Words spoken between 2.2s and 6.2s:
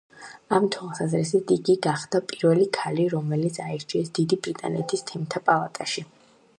პირველი ქალი, რომელიც აირჩიეს დიდი ბრიტანეთის თემთა პალატაში.